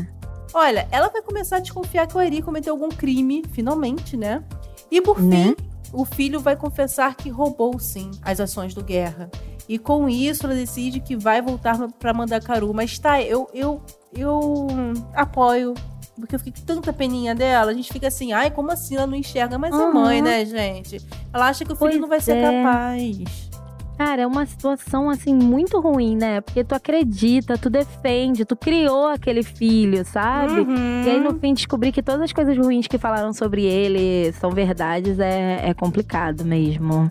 Olha, 0.54 0.88
ela 0.90 1.08
vai 1.08 1.20
começar 1.20 1.56
a 1.56 1.60
desconfiar 1.60 2.06
que 2.06 2.16
o 2.16 2.18
Ari 2.20 2.40
cometeu 2.40 2.72
algum 2.72 2.88
crime, 2.88 3.42
finalmente, 3.52 4.16
né? 4.16 4.42
E 4.90 5.00
por 5.00 5.20
Né? 5.20 5.48
fim, 5.48 5.56
o 5.92 6.04
filho 6.06 6.40
vai 6.40 6.56
confessar 6.56 7.14
que 7.16 7.28
roubou 7.28 7.78
sim 7.78 8.10
as 8.22 8.40
ações 8.40 8.72
do 8.72 8.82
Guerra. 8.82 9.30
E 9.68 9.78
com 9.78 10.08
isso 10.08 10.46
ela 10.46 10.54
decide 10.54 11.00
que 11.00 11.16
vai 11.16 11.42
voltar 11.42 11.76
pra 11.98 12.14
Mandacaru. 12.14 12.72
Mas 12.72 12.98
tá, 12.98 13.20
eu, 13.22 13.48
eu, 13.52 13.82
eu 14.16 14.66
apoio. 15.14 15.74
Porque 16.16 16.34
eu 16.34 16.38
fiquei 16.38 16.52
com 16.52 16.66
tanta 16.66 16.92
peninha 16.92 17.34
dela. 17.34 17.72
A 17.72 17.74
gente 17.74 17.92
fica 17.92 18.06
assim, 18.08 18.32
ai, 18.32 18.50
como 18.50 18.70
assim 18.70 18.96
ela 18.96 19.06
não 19.06 19.16
enxerga? 19.16 19.58
Mas 19.58 19.74
é 19.74 19.76
Aham. 19.82 19.92
mãe, 19.92 20.22
né, 20.22 20.44
gente? 20.44 20.98
Ela 21.32 21.48
acha 21.48 21.64
que 21.64 21.72
o 21.72 21.76
filho 21.76 21.90
Pois 21.90 22.00
não 22.00 22.08
vai 22.08 22.20
ser 22.20 22.36
é. 22.36 22.42
capaz. 22.62 23.50
Cara, 23.96 24.22
é 24.22 24.26
uma 24.26 24.44
situação 24.44 25.08
assim 25.08 25.34
muito 25.34 25.80
ruim, 25.80 26.16
né? 26.16 26.40
Porque 26.40 26.64
tu 26.64 26.74
acredita, 26.74 27.56
tu 27.56 27.70
defende, 27.70 28.44
tu 28.44 28.56
criou 28.56 29.06
aquele 29.06 29.42
filho, 29.42 30.04
sabe? 30.04 30.60
Uhum. 30.60 31.04
E 31.04 31.10
aí 31.10 31.20
no 31.20 31.38
fim 31.38 31.54
descobrir 31.54 31.92
que 31.92 32.02
todas 32.02 32.22
as 32.22 32.32
coisas 32.32 32.56
ruins 32.56 32.88
que 32.88 32.98
falaram 32.98 33.32
sobre 33.32 33.64
ele 33.64 34.32
são 34.32 34.50
verdades 34.50 35.18
é, 35.20 35.68
é 35.68 35.74
complicado 35.74 36.44
mesmo. 36.44 37.10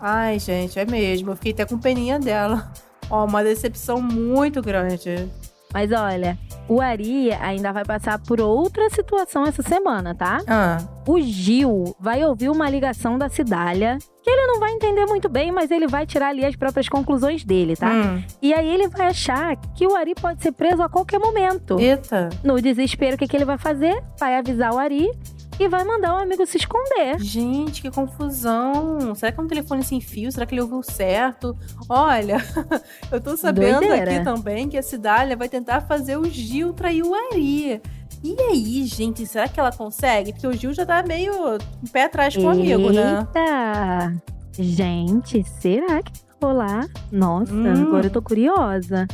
Ai, 0.00 0.38
gente, 0.38 0.78
é 0.78 0.84
mesmo. 0.84 1.30
Eu 1.30 1.36
fiquei 1.36 1.52
até 1.52 1.64
com 1.64 1.78
peninha 1.78 2.18
dela. 2.18 2.70
Ó, 3.08 3.24
uma 3.24 3.44
decepção 3.44 4.02
muito 4.02 4.60
grande. 4.60 5.28
Mas 5.74 5.90
olha, 5.90 6.38
o 6.68 6.80
Ari 6.80 7.32
ainda 7.32 7.72
vai 7.72 7.84
passar 7.84 8.18
por 8.20 8.40
outra 8.40 8.88
situação 8.88 9.44
essa 9.44 9.60
semana, 9.62 10.14
tá? 10.14 10.38
Ah, 10.46 10.78
O 11.06 11.20
Gil 11.20 11.94
vai 12.00 12.24
ouvir 12.24 12.48
uma 12.48 12.70
ligação 12.70 13.18
da 13.18 13.28
Cidália, 13.28 13.98
que 14.22 14.30
ele 14.30 14.46
não 14.46 14.60
vai 14.60 14.70
entender 14.70 15.04
muito 15.06 15.28
bem, 15.28 15.50
mas 15.52 15.70
ele 15.72 15.86
vai 15.88 16.06
tirar 16.06 16.28
ali 16.28 16.46
as 16.46 16.56
próprias 16.56 16.88
conclusões 16.88 17.44
dele, 17.44 17.76
tá? 17.76 17.90
hum. 17.90 18.22
E 18.40 18.54
aí 18.54 18.72
ele 18.72 18.88
vai 18.88 19.08
achar 19.08 19.56
que 19.74 19.86
o 19.86 19.94
Ari 19.96 20.14
pode 20.14 20.42
ser 20.42 20.52
preso 20.52 20.80
a 20.82 20.88
qualquer 20.88 21.18
momento. 21.18 21.78
Eita. 21.78 22.30
No 22.42 22.60
desespero, 22.62 23.16
o 23.16 23.18
que, 23.18 23.26
que 23.26 23.36
ele 23.36 23.44
vai 23.44 23.58
fazer? 23.58 24.02
Vai 24.18 24.36
avisar 24.38 24.72
o 24.72 24.78
Ari 24.78 25.10
e 25.58 25.68
vai 25.68 25.84
mandar 25.84 26.14
o 26.14 26.18
amigo 26.18 26.44
se 26.46 26.56
esconder. 26.56 27.18
Gente, 27.20 27.80
que 27.82 27.90
confusão. 27.90 29.14
Será 29.14 29.30
que 29.32 29.40
é 29.40 29.42
um 29.42 29.46
telefone 29.46 29.82
sem 29.84 30.00
fio? 30.00 30.30
Será 30.32 30.44
que 30.46 30.54
ele 30.54 30.62
ouviu 30.62 30.82
certo? 30.82 31.56
Olha, 31.88 32.38
eu 33.12 33.20
tô 33.20 33.36
sabendo 33.36 33.80
Doideira. 33.80 34.14
aqui 34.16 34.24
também 34.24 34.68
que 34.68 34.76
a 34.76 34.82
Cidália 34.82 35.36
vai 35.36 35.48
tentar 35.48 35.80
fazer 35.82 36.16
o 36.16 36.24
Gil 36.24 36.72
trair 36.72 37.02
o 37.04 37.14
Ari. 37.14 37.80
E 38.22 38.36
aí, 38.50 38.84
gente, 38.86 39.26
será 39.26 39.46
que 39.48 39.60
ela 39.60 39.70
consegue? 39.70 40.32
Porque 40.32 40.46
o 40.46 40.52
Gil 40.52 40.72
já 40.72 40.86
tá 40.86 41.02
meio 41.02 41.56
um 41.56 41.86
pé 41.92 42.04
atrás 42.04 42.34
com 42.34 42.44
o 42.44 42.48
amigo, 42.48 42.90
né? 42.90 43.18
Eita! 43.20 44.22
Gente, 44.52 45.44
será 45.60 46.02
que 46.02 46.12
rolar? 46.42 46.86
Nossa, 47.12 47.52
Hum. 47.52 47.82
agora 47.86 48.06
eu 48.06 48.10
tô 48.10 48.22
curiosa. 48.22 49.06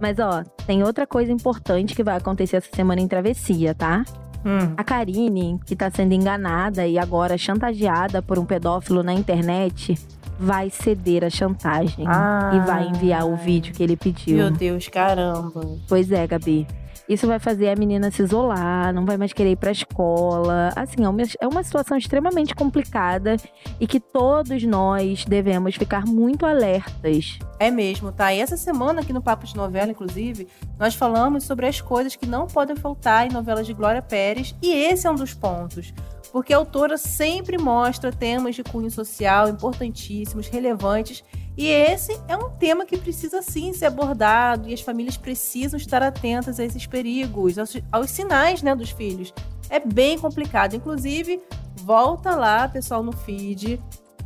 Mas 0.00 0.18
ó, 0.18 0.42
tem 0.66 0.82
outra 0.82 1.06
coisa 1.06 1.32
importante 1.32 1.94
que 1.94 2.02
vai 2.02 2.16
acontecer 2.16 2.56
essa 2.56 2.68
semana 2.74 3.00
em 3.00 3.08
Travessia, 3.08 3.74
tá? 3.74 4.04
Hum. 4.46 4.74
A 4.76 4.84
Karine, 4.84 5.58
que 5.66 5.74
tá 5.74 5.90
sendo 5.90 6.12
enganada 6.14 6.86
e 6.86 6.98
agora 6.98 7.36
chantageada 7.36 8.22
por 8.22 8.38
um 8.38 8.44
pedófilo 8.44 9.02
na 9.02 9.12
internet, 9.12 9.98
vai 10.38 10.70
ceder 10.70 11.24
à 11.24 11.30
chantagem 11.30 12.04
Ah. 12.06 12.52
e 12.54 12.60
vai 12.66 12.86
enviar 12.86 13.26
o 13.26 13.34
vídeo 13.36 13.74
que 13.74 13.82
ele 13.82 13.96
pediu. 13.96 14.36
Meu 14.36 14.50
Deus, 14.52 14.86
caramba. 14.86 15.66
Pois 15.88 16.12
é, 16.12 16.26
Gabi. 16.26 16.66
Isso 17.08 17.26
vai 17.26 17.38
fazer 17.38 17.68
a 17.68 17.76
menina 17.76 18.10
se 18.10 18.22
isolar, 18.22 18.92
não 18.92 19.04
vai 19.04 19.16
mais 19.16 19.32
querer 19.32 19.52
ir 19.52 19.56
pra 19.56 19.70
escola. 19.70 20.72
Assim, 20.74 21.04
é 21.04 21.08
uma, 21.08 21.22
é 21.40 21.46
uma 21.46 21.62
situação 21.62 21.96
extremamente 21.96 22.54
complicada 22.54 23.36
e 23.78 23.86
que 23.86 24.00
todos 24.00 24.64
nós 24.64 25.24
devemos 25.24 25.76
ficar 25.76 26.04
muito 26.04 26.44
alertas. 26.44 27.38
É 27.60 27.70
mesmo, 27.70 28.10
tá? 28.10 28.34
E 28.34 28.40
essa 28.40 28.56
semana 28.56 29.00
aqui 29.00 29.12
no 29.12 29.22
Papo 29.22 29.46
de 29.46 29.56
Novela, 29.56 29.92
inclusive, 29.92 30.48
nós 30.78 30.94
falamos 30.94 31.44
sobre 31.44 31.66
as 31.66 31.80
coisas 31.80 32.16
que 32.16 32.26
não 32.26 32.46
podem 32.46 32.74
faltar 32.74 33.26
em 33.26 33.32
novelas 33.32 33.66
de 33.66 33.72
Glória 33.72 34.02
Pérez, 34.02 34.54
e 34.60 34.72
esse 34.72 35.06
é 35.06 35.10
um 35.10 35.14
dos 35.14 35.32
pontos. 35.32 35.94
Porque 36.32 36.52
a 36.52 36.56
autora 36.58 36.98
sempre 36.98 37.56
mostra 37.56 38.12
temas 38.12 38.56
de 38.56 38.64
cunho 38.64 38.90
social 38.90 39.48
importantíssimos, 39.48 40.48
relevantes, 40.48 41.24
e 41.56 41.66
esse 41.68 42.18
é 42.28 42.36
um 42.36 42.50
tema 42.50 42.84
que 42.84 42.98
precisa 42.98 43.40
sim 43.42 43.72
ser 43.72 43.86
abordado, 43.86 44.68
e 44.68 44.74
as 44.74 44.80
famílias 44.80 45.16
precisam 45.16 45.76
estar 45.78 46.02
atentas 46.02 46.60
a 46.60 46.64
esses 46.64 46.86
perigos, 46.86 47.58
aos, 47.58 47.76
aos 47.90 48.10
sinais 48.10 48.62
né, 48.62 48.74
dos 48.74 48.90
filhos. 48.90 49.32
É 49.70 49.80
bem 49.80 50.18
complicado. 50.18 50.74
Inclusive, 50.76 51.40
volta 51.76 52.34
lá, 52.36 52.68
pessoal, 52.68 53.02
no 53.02 53.12
feed 53.12 53.80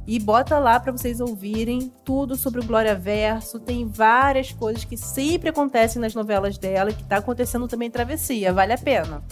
e 0.07 0.19
bota 0.19 0.59
lá 0.59 0.81
para 0.81 0.91
vocês 0.93 1.21
ouvirem 1.21 1.93
tudo 2.05 2.35
sobre 2.35 2.61
o 2.61 2.65
Glória 2.65 2.95
Verso. 2.97 3.61
Tem 3.61 3.87
várias 3.87 4.51
coisas 4.53 4.85
que 4.85 4.97
sempre 4.97 5.51
acontecem 5.51 6.01
nas 6.03 6.15
novelas 6.15 6.59
dela, 6.59 6.93
que 6.93 7.05
tá 7.05 7.19
acontecendo 7.19 7.69
também 7.69 7.89
em 7.89 7.91
Travessia. 7.91 8.53
Vale 8.53 8.73
a 8.73 8.79
pena. 8.79 9.23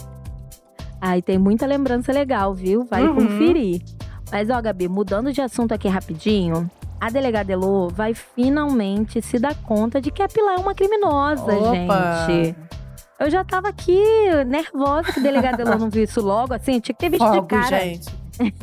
Ai, 1.00 1.20
tem 1.22 1.36
muita 1.38 1.66
lembrança 1.66 2.12
legal, 2.12 2.54
viu? 2.54 2.84
Vai 2.84 3.04
Uhum. 3.06 3.14
conferir. 3.16 3.82
Mas 4.30 4.50
ó, 4.50 4.60
Gabi, 4.60 4.88
mudando 4.88 5.32
de 5.32 5.40
assunto 5.40 5.72
aqui 5.72 5.88
rapidinho, 5.88 6.70
a 7.00 7.10
delegada 7.10 7.52
Elô 7.52 7.88
vai 7.88 8.14
finalmente 8.14 9.22
se 9.22 9.38
dar 9.38 9.54
conta 9.62 10.00
de 10.00 10.10
que 10.10 10.22
a 10.22 10.28
Pilar 10.28 10.56
é 10.56 10.58
uma 10.58 10.74
criminosa, 10.74 11.52
Opa! 11.54 12.26
gente. 12.26 12.56
Eu 13.18 13.30
já 13.30 13.44
tava 13.44 13.68
aqui 13.68 14.00
nervosa 14.46 15.12
que 15.12 15.20
a 15.20 15.22
delegada 15.22 15.62
Elô 15.62 15.76
não 15.76 15.90
viu 15.90 16.04
isso 16.04 16.20
logo, 16.20 16.54
assim, 16.54 16.80
tinha 16.80 16.94
que 16.94 17.00
ter 17.00 17.10
visto 17.10 17.24
de 17.24 17.36
Fogo, 17.36 17.48
cara. 17.48 17.80
gente. 17.80 18.10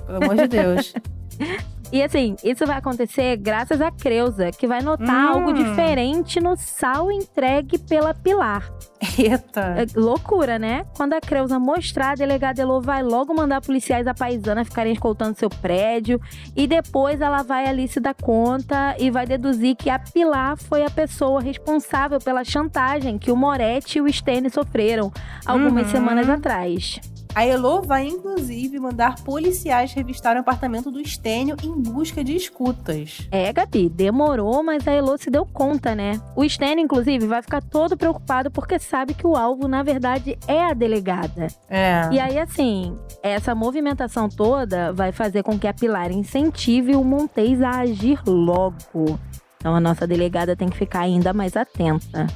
Pelo 0.05 0.23
amor 0.23 0.35
de 0.35 0.47
Deus. 0.47 0.93
E 1.91 2.01
assim, 2.03 2.35
isso 2.43 2.65
vai 2.65 2.77
acontecer 2.77 3.37
graças 3.37 3.79
a 3.79 3.91
Creuza, 3.91 4.51
que 4.51 4.67
vai 4.67 4.81
notar 4.81 5.07
Hum. 5.07 5.37
algo 5.37 5.53
diferente 5.53 6.39
no 6.41 6.55
sal 6.57 7.11
entregue 7.11 7.77
pela 7.77 8.13
Pilar. 8.13 8.69
Eita. 9.17 9.61
É 9.77 9.85
loucura, 9.99 10.57
né? 10.59 10.83
Quando 10.97 11.13
a 11.13 11.21
Creuza 11.21 11.59
mostrar, 11.59 12.11
a 12.11 12.15
delegada 12.15 12.61
Elô 12.61 12.81
vai 12.81 13.03
logo 13.03 13.33
mandar 13.35 13.61
policiais 13.61 14.03
da 14.05 14.13
paisana 14.13 14.65
ficarem 14.65 14.93
escoltando 14.93 15.37
seu 15.37 15.49
prédio. 15.49 16.19
E 16.55 16.65
depois 16.67 17.21
ela 17.21 17.43
vai 17.43 17.67
ali 17.67 17.87
se 17.87 17.99
dar 17.99 18.15
conta 18.15 18.95
e 18.99 19.09
vai 19.11 19.25
deduzir 19.25 19.75
que 19.75 19.89
a 19.89 19.99
Pilar 19.99 20.57
foi 20.57 20.83
a 20.83 20.89
pessoa 20.89 21.39
responsável 21.41 22.19
pela 22.19 22.43
chantagem 22.43 23.17
que 23.17 23.31
o 23.31 23.35
Moretti 23.37 23.99
e 23.99 24.01
o 24.01 24.11
Stênio 24.11 24.49
sofreram 24.51 25.11
algumas 25.45 25.85
Uhum. 25.85 25.91
semanas 25.91 26.29
atrás. 26.29 26.99
A 27.35 27.45
Elo 27.45 27.81
vai, 27.81 28.07
inclusive, 28.07 28.79
mandar 28.79 29.21
policiais 29.21 29.91
revistar 29.91 30.37
o 30.37 30.39
apartamento 30.39 30.89
do 30.89 31.01
Estênio 31.01 31.57
em 31.61 31.73
busca 31.73 32.23
de 32.23 32.33
escutas. 32.33 33.27
É, 33.29 33.51
Gabi, 33.51 33.89
demorou, 33.89 34.63
mas 34.63 34.87
a 34.87 34.93
Elo 34.93 35.17
se 35.17 35.29
deu 35.29 35.45
conta, 35.45 35.93
né? 35.93 36.21
O 36.33 36.47
Stênio, 36.47 36.81
inclusive, 36.81 37.27
vai 37.27 37.41
ficar 37.41 37.61
todo 37.61 37.97
preocupado 37.97 38.49
porque 38.49 38.79
sabe 38.79 39.13
que 39.13 39.27
o 39.27 39.35
alvo, 39.35 39.67
na 39.67 39.83
verdade, 39.83 40.39
é 40.47 40.63
a 40.63 40.73
delegada. 40.73 41.47
É. 41.69 42.07
E 42.09 42.19
aí, 42.21 42.39
assim, 42.39 42.97
essa 43.21 43.53
movimentação 43.53 44.29
toda 44.29 44.93
vai 44.93 45.11
fazer 45.11 45.43
com 45.43 45.59
que 45.59 45.67
a 45.67 45.73
Pilar 45.73 46.11
incentive 46.11 46.95
o 46.95 47.03
Montes 47.03 47.61
a 47.61 47.81
agir 47.81 48.21
logo. 48.25 49.19
Então 49.57 49.75
a 49.75 49.79
nossa 49.79 50.07
delegada 50.07 50.55
tem 50.55 50.69
que 50.69 50.77
ficar 50.77 51.01
ainda 51.01 51.33
mais 51.33 51.57
atenta. 51.57 52.27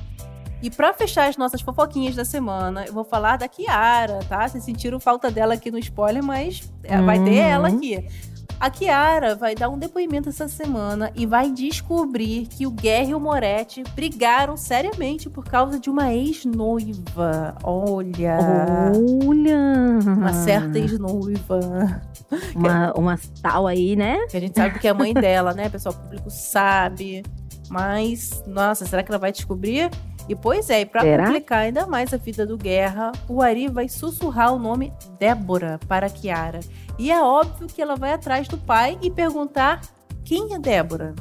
E 0.62 0.70
pra 0.70 0.94
fechar 0.94 1.30
as 1.30 1.38
nossas 1.38 1.62
fofoquinhas 1.62 2.16
da 2.16 2.26
semana, 2.26 2.86
eu 2.86 2.94
vou 2.94 3.04
falar 3.06 3.38
da 3.38 3.48
Kiara, 3.48 4.20
tá? 4.28 4.48
Vocês 4.48 4.64
sentiram 4.64 5.00
falta 5.00 5.32
dela 5.32 5.54
aqui 5.54 5.72
no 5.72 5.80
spoiler, 5.80 6.22
mas 6.24 6.70
é, 6.84 7.02
vai 7.02 7.18
ter 7.24 7.30
Uhum. 7.30 7.36
ela 7.38 7.68
aqui. 7.70 8.06
A 8.60 8.70
Kiara 8.70 9.36
vai 9.36 9.56
dar 9.56 9.70
um 9.70 9.78
depoimento 9.78 10.28
essa 10.28 10.50
semana 10.50 11.14
e 11.16 11.26
vai 11.26 11.50
descobrir 11.50 12.46
que 12.48 12.68
o 12.68 12.72
Guerra 12.72 13.12
e 13.12 13.16
o 13.16 13.20
Moretti 13.20 13.82
brigaram 13.96 14.58
seriamente 14.58 15.30
por 15.30 15.46
causa 15.46 15.80
de 15.80 15.90
uma 15.90 16.14
ex-noiva. 16.14 17.56
Olha. 17.64 18.38
Olha! 19.26 20.00
Uma 20.06 20.34
certa 20.34 20.78
ex-noiva. 20.78 22.02
Uma, 22.54 22.94
uma 22.98 23.20
tal 23.42 23.66
aí, 23.66 23.96
né? 23.96 24.28
Que 24.28 24.36
a 24.36 24.42
gente 24.42 24.58
sabe 24.58 24.72
porque 24.74 24.88
é 24.88 24.92
a 24.92 24.94
mãe 24.94 25.14
dela, 25.14 25.54
né? 25.54 25.68
O 25.68 25.72
pessoal 25.72 25.96
público 25.96 26.30
sabe. 26.30 27.24
Mas, 27.70 28.44
nossa, 28.46 28.86
será 28.86 29.04
que 29.04 29.10
ela 29.10 29.20
vai 29.20 29.32
descobrir? 29.32 29.90
E 30.30 30.36
pois 30.36 30.70
é, 30.70 30.82
e 30.82 30.86
pra 30.86 31.02
Será? 31.02 31.26
complicar 31.26 31.60
ainda 31.62 31.88
mais 31.88 32.14
a 32.14 32.18
vida 32.18 32.46
do 32.46 32.56
Guerra, 32.56 33.12
o 33.28 33.42
Ari 33.42 33.68
vai 33.68 33.90
sussurrar 33.90 34.54
o 34.54 34.60
nome 34.60 34.94
Débora 35.18 35.80
para 35.88 36.06
a 36.06 36.10
Kiara. 36.10 36.60
E 37.00 37.12
é 37.12 37.20
óbvio 37.20 37.68
que 37.68 37.82
ela 37.82 37.96
vai 37.96 38.14
atrás 38.14 38.48
do 38.48 38.58
pai 38.58 38.96
e 39.02 39.10
perguntar 39.10 39.82
quem 40.24 40.54
é 40.54 40.60
Débora. 40.60 41.16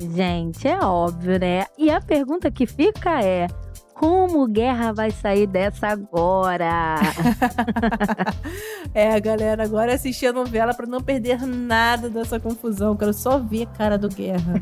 Gente, 0.00 0.66
é 0.66 0.78
óbvio, 0.80 1.38
né? 1.38 1.66
E 1.76 1.90
a 1.90 2.00
pergunta 2.00 2.50
que 2.50 2.66
fica 2.66 3.22
é: 3.22 3.46
como 3.94 4.48
Guerra 4.48 4.94
vai 4.94 5.10
sair 5.10 5.46
dessa 5.46 5.88
agora? 5.88 6.96
É, 8.94 9.18
galera, 9.20 9.62
agora 9.62 9.92
é 9.92 9.94
assistir 9.94 10.26
a 10.26 10.32
novela 10.32 10.74
pra 10.74 10.86
não 10.86 11.00
perder 11.00 11.46
nada 11.46 12.08
dessa 12.08 12.38
confusão. 12.38 12.96
Quero 12.96 13.12
só 13.12 13.38
ver 13.38 13.62
a 13.62 13.66
cara 13.66 13.98
do 13.98 14.08
Guerra. 14.08 14.60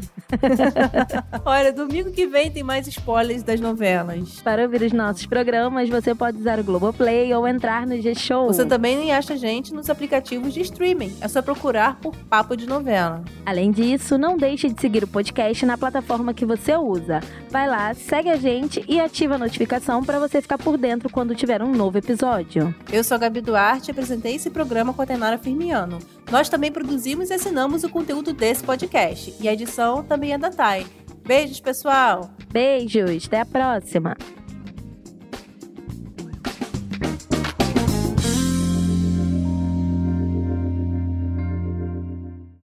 Olha, 1.45 1.73
domingo 1.73 2.11
que 2.11 2.27
vem 2.27 2.51
tem 2.51 2.63
mais 2.63 2.87
spoilers 2.87 3.43
das 3.43 3.61
novelas. 3.61 4.41
Para 4.41 4.63
ouvir 4.63 4.83
os 4.83 4.93
nossos 4.93 5.27
programas, 5.27 5.89
você 5.89 6.15
pode 6.15 6.39
usar 6.39 6.59
o 6.59 6.65
Globoplay 6.65 7.33
ou 7.35 7.47
entrar 7.47 7.87
no 7.87 8.01
G-Show. 8.01 8.47
Você 8.47 8.65
também 8.65 9.13
acha 9.13 9.35
a 9.35 9.37
gente 9.37 9.75
nos 9.75 9.91
aplicativos 9.91 10.55
de 10.55 10.61
streaming. 10.61 11.17
É 11.21 11.29
só 11.29 11.43
procurar 11.43 11.99
por 12.01 12.15
Papo 12.17 12.57
de 12.57 12.67
Novela. 12.67 13.25
Além 13.45 13.71
disso, 13.71 14.17
não 14.17 14.37
deixe 14.37 14.69
de 14.69 14.81
seguir 14.81 15.05
o 15.05 15.09
podcast 15.09 15.65
na 15.67 15.77
plataforma 15.77 16.35
que 16.35 16.45
você 16.45 16.77
usa. 16.77 17.21
Vai 17.51 17.69
lá, 17.69 17.93
segue 17.95 18.31
a 18.31 18.37
gente 18.37 18.85
e 18.89 19.01
ativa 19.01 19.35
a 19.35 19.39
notificação 19.39 20.05
para 20.05 20.19
você 20.19 20.41
ficar 20.41 20.59
por 20.59 20.77
dentro 20.77 21.11
quando 21.11 21.35
tiver 21.35 21.63
um 21.63 21.73
novo 21.73 21.99
episódio. 21.99 22.75
Eu 22.93 23.03
sou 23.03 23.17
a 23.17 23.19
Gabi 23.19 23.41
Duarte 23.41 23.91
e 23.91 23.95
apresentei 24.11 24.35
esse 24.35 24.51
programa 24.51 24.93
com 24.93 25.03
a 25.03 25.07
Tenara 25.07 25.39
Firmiano. 25.39 26.01
Nós 26.31 26.49
também 26.49 26.73
produzimos 26.73 27.31
e 27.31 27.35
assinamos 27.35 27.85
o 27.85 27.89
conteúdo 27.89 28.33
desse 28.33 28.65
podcast. 28.65 29.35
E 29.41 29.49
a 29.49 29.53
edição 29.53 30.03
também 30.03 30.33
é 30.33 30.39
da 30.39 30.51
Thay. 30.51 30.87
Beijos, 31.25 31.61
pessoal! 31.61 32.31
Beijos, 32.53 33.27
até 33.27 33.41
a 33.41 33.47
próxima! 33.47 34.17